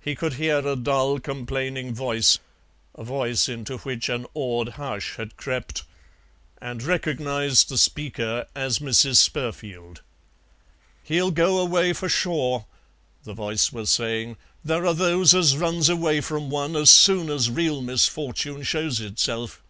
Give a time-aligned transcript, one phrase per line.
[0.00, 2.38] He could hear a dull, complaining voice,
[2.94, 5.82] a voice into which an awed hush had crept,
[6.62, 9.16] and recognized the speaker as Mrs.
[9.16, 9.98] Spurfield.
[11.02, 12.66] "He'll go away, for sure,"
[13.24, 17.50] the voice was saying; "there are those as runs away from one as soon as
[17.50, 19.60] real misfortune shows itself."